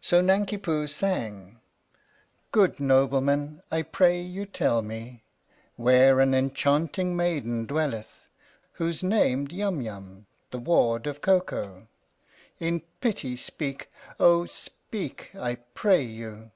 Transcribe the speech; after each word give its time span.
So 0.00 0.20
Nanki 0.20 0.56
Poo 0.58 0.88
sang: 0.88 1.60
Good 2.50 2.80
nobleman, 2.80 3.62
I 3.70 3.82
pray 3.82 4.20
you 4.20 4.44
tell 4.44 4.82
me 4.82 5.22
Where 5.76 6.18
an 6.18 6.34
enchanting 6.34 7.14
maiden 7.14 7.66
dwelleth 7.66 8.26
Who's 8.72 9.04
named 9.04 9.52
Yum 9.52 9.80
Yum, 9.80 10.26
the 10.50 10.58
ward 10.58 11.06
of 11.06 11.20
Koko? 11.20 11.86
In 12.58 12.80
pity 13.00 13.36
speak 13.36 13.88
Oh, 14.18 14.46
speak, 14.46 15.30
I 15.38 15.54
pray 15.74 16.02
you 16.02 16.50